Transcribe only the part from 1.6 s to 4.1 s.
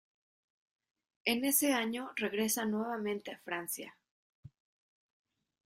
año regresa nuevamente a Francia.